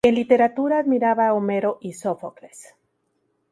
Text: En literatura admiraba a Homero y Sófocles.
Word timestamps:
En 0.07 0.15
literatura 0.15 0.79
admiraba 0.79 1.27
a 1.27 1.35
Homero 1.35 1.77
y 1.79 1.93
Sófocles. 1.93 2.73